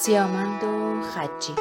[0.00, 1.54] سیامند و خجی.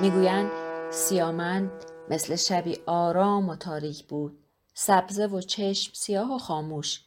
[0.00, 0.50] می‌گویند
[0.90, 1.70] سیامند
[2.10, 4.38] مثل شبی آرام و تاریک بود.
[4.74, 7.04] سبزه و چشم سیاه و خاموش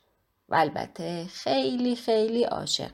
[0.49, 2.91] و البته خیلی خیلی عاشق.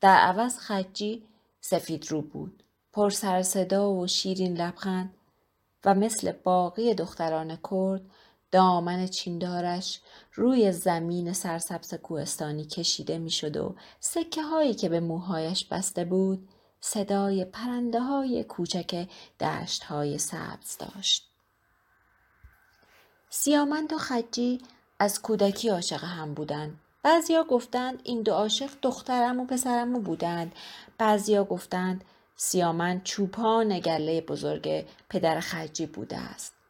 [0.00, 1.26] در عوض خجی
[1.60, 2.62] سفید رو بود.
[2.92, 5.14] پر سر صدا و شیرین لبخند
[5.84, 8.02] و مثل باقی دختران کرد
[8.52, 10.00] دامن چیندارش
[10.34, 16.48] روی زمین سرسبز کوهستانی کشیده می‌شد و سکه هایی که به موهایش بسته بود
[16.80, 19.08] صدای پرنده های کوچک
[19.40, 21.28] دشت های سبز داشت.
[23.30, 24.60] سیامند و خجی
[24.98, 26.80] از کودکی عاشق هم بودند.
[27.02, 30.54] بعضیا گفتند این دو عاشق دخترم و پسرمو بودند.
[30.98, 32.04] بعضیا گفتند
[32.36, 36.61] سیامند چوپان گله بزرگ پدر خجی بوده است.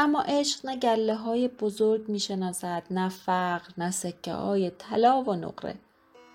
[0.00, 5.34] اما عشق نه گله های بزرگ می شناسد نه فقر نه سکه های طلا و
[5.34, 5.74] نقره.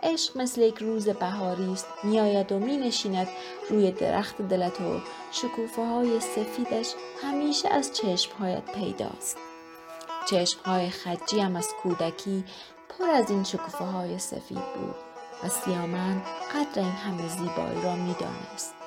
[0.04, 3.28] عشق مثل یک روز بهاری است میآید و می نشیند
[3.70, 5.00] روی درخت دلت و
[5.32, 9.38] شکوفه های سفیدش همیشه از چشمهایت پیداست.
[10.30, 12.44] چشمهای خجی هم از کودکی
[12.90, 14.96] پر از این شکوفه های سفید بود
[15.44, 16.22] و سیامن
[16.54, 18.83] قدر این همه زیبایی را می‌دانست.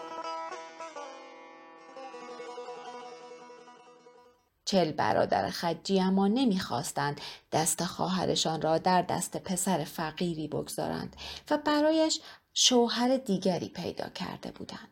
[4.67, 7.21] چل برادر خجی اما نمی‌خواستند
[7.53, 11.17] دست خواهرشان را در دست پسر فقیری بگذارند
[11.51, 12.21] و برایش
[12.55, 14.89] شوهر دیگری پیدا کرده بودند.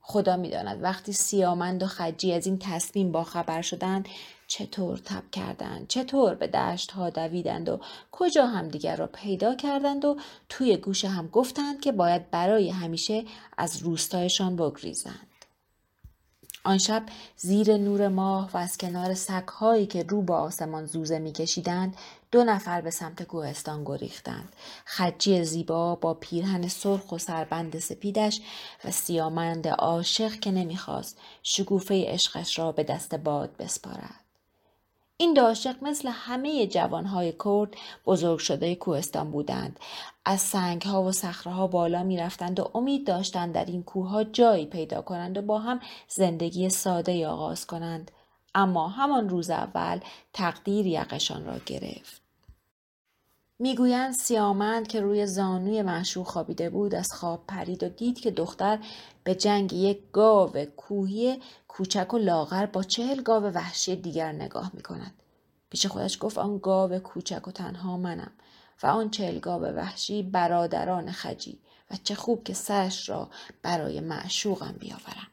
[0.00, 4.08] خدا می‌داند وقتی سیامند و خجی از این تصمیم باخبر شدند
[4.46, 7.80] چطور تب کردند چطور به دشت ها دویدند و
[8.10, 10.16] کجا همدیگر را پیدا کردند و
[10.48, 13.24] توی گوش هم گفتند که باید برای همیشه
[13.58, 15.31] از روستایشان بگریزند
[16.64, 17.02] آن شب
[17.36, 21.96] زیر نور ماه و از کنار سگهایی که رو به آسمان زوزه میکشیدند
[22.30, 24.52] دو نفر به سمت کوهستان گریختند.
[24.84, 28.40] خجی زیبا با پیرهن سرخ و سربند سپیدش
[28.84, 34.31] و سیامند عاشق که نمی‌خواست شگوفه عشقش را به دست باد بسپارد.
[35.22, 37.74] این داشق مثل همه جوانهای کرد
[38.06, 39.80] بزرگ شده کوهستان بودند.
[40.24, 45.02] از سنگها و صخرهها بالا می رفتند و امید داشتند در این کوهها جایی پیدا
[45.02, 48.10] کنند و با هم زندگی ساده آغاز کنند.
[48.54, 50.00] اما همان روز اول
[50.32, 52.21] تقدیر یقشان را گرفت.
[53.62, 58.78] می‌گویند سیامند که روی زانوی معشوق خوابیده بود از خواب پرید و دید که دختر
[59.24, 64.82] به جنگ یک گاو کوهی کوچک و لاغر با چهل گاو وحشی دیگر نگاه می
[64.82, 65.14] کند.
[65.70, 68.32] پیش خودش گفت آن گاو کوچک و تنها منم
[68.82, 71.58] و آن چهل گاو وحشی برادران خجی
[71.90, 73.30] و چه خوب که سرش را
[73.62, 75.31] برای معشوقم بیاورم.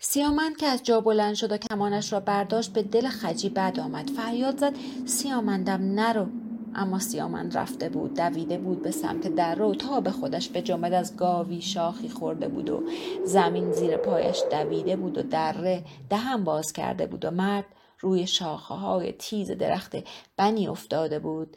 [0.00, 4.10] سیامند که از جا بلند شد و کمانش را برداشت به دل خجی بد آمد.
[4.10, 4.74] فریاد زد
[5.06, 6.26] سیامندم نرو.
[6.74, 10.92] اما سیامند رفته بود دویده بود به سمت در رو تا به خودش به جنبد
[10.92, 12.82] از گاوی شاخی خورده بود و
[13.24, 17.66] زمین زیر پایش دویده بود و دره دهم باز کرده بود و مرد
[18.00, 19.96] روی شاخه های تیز درخت
[20.36, 21.56] بنی افتاده بود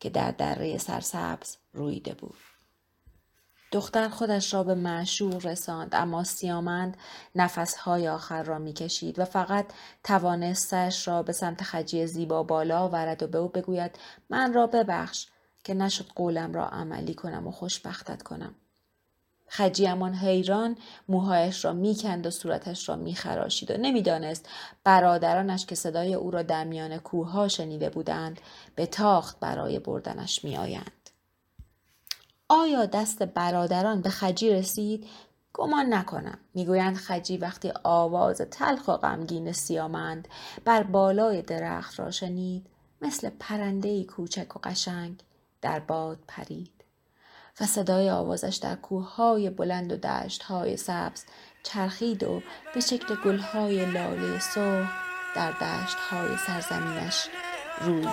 [0.00, 2.47] که در دره سرسبز رویده بود.
[3.72, 6.96] دختر خودش را به معشوق رساند اما سیامند
[7.34, 9.66] نفسهای آخر را می‌کشید و فقط
[10.04, 13.98] توانست سرش را به سمت خجی زیبا بالا آورد و به او بگوید
[14.30, 15.26] من را ببخش
[15.64, 18.54] که نشد قولم را عملی کنم و خوشبختت کنم.
[19.48, 20.76] خجی امان حیران
[21.08, 24.48] موهایش را می‌کند و صورتش را میخراشید و نمی‌دانست
[24.84, 28.40] برادرانش که صدای او را در میان کوهها شنیده بودند
[28.74, 30.97] به تاخت برای بردنش میآیند.
[32.48, 35.06] آیا دست برادران به خجی رسید؟
[35.52, 36.38] گمان نکنم.
[36.54, 40.28] می‌گویند خجی وقتی آواز تلخ و غمگین سیامند
[40.64, 42.66] بر بالای درخت را شنید
[43.02, 45.22] مثل پرنده کوچک و قشنگ
[45.62, 46.84] در باد پرید
[47.60, 51.24] و صدای آوازش در کوههای بلند و دشتهای سبز
[51.62, 52.42] چرخید و
[52.74, 54.88] به شکل گلهای لاله سرخ
[55.36, 57.28] در دشتهای سرزمینش
[57.80, 58.06] روی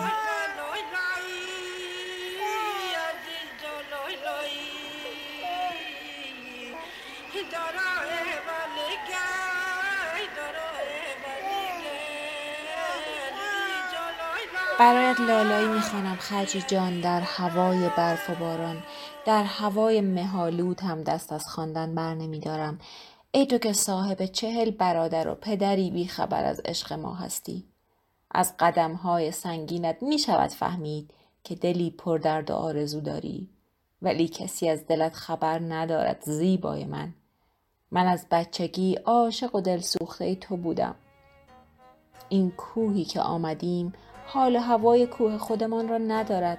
[14.79, 18.83] برایت لالایی می‌خوانم خجی جان در هوای برف و باران.
[19.25, 22.79] در هوای مهالود هم دست از خواندن بر نمیدارم
[23.31, 27.65] ای تو که صاحب چهل برادر و پدری بی خبر از عشق ما هستی.
[28.31, 31.11] از قدم های سنگینت می شود فهمید
[31.43, 33.49] که دلی پر درد و آرزو داری.
[34.01, 37.13] ولی کسی از دلت خبر ندارد زیبای من.
[37.91, 40.95] من از بچگی عاشق و دل سوخته تو بودم.
[42.29, 43.93] این کوهی که آمدیم
[44.25, 46.57] حال هوای کوه خودمان را ندارد.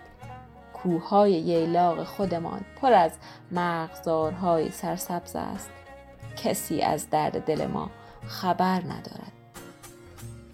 [0.74, 3.12] کوههای ییلاق خودمان پر از
[3.50, 5.70] مرغزارهای سرسبز است.
[6.36, 7.90] کسی از درد دل ما
[8.26, 9.32] خبر ندارد.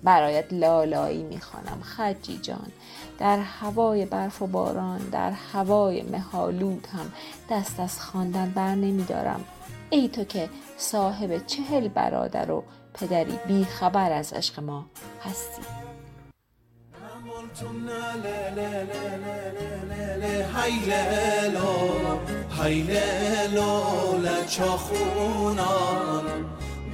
[0.03, 2.73] برایت لالایی می‌خوانم خجی جان.
[3.19, 7.13] در هوای برف و باران در هوای مهالود هم
[7.51, 9.45] دست از خواندن بر نمیدارم.
[9.91, 14.87] ای تو که صاحب چهل برادر و پدری بی خبر از عشق ما
[15.25, 15.92] هستی.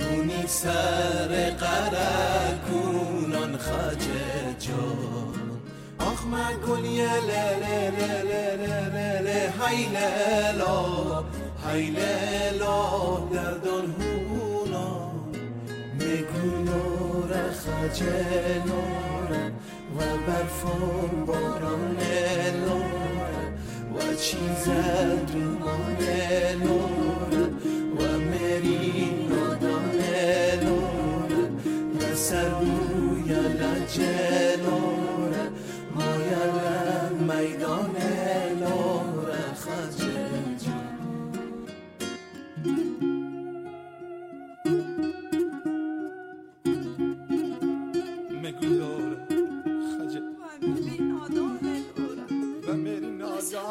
[0.00, 4.04] مونی سر قرکونان خج
[4.58, 5.34] جان
[5.98, 8.46] آخ من گل یه له له له له
[8.94, 10.78] له له هی لیلا
[11.64, 12.78] هی لیلا
[13.32, 15.32] دردان هونان
[15.98, 16.97] مگو
[17.28, 18.02] نور خج
[18.66, 19.50] نور
[19.96, 21.96] و برفون باران
[22.66, 23.32] نور
[23.94, 24.64] و چیز
[25.32, 25.96] دومان
[26.62, 27.48] نور
[27.98, 30.00] و مری نادان
[30.64, 31.50] نور
[32.00, 35.17] و سرگوی لجه نور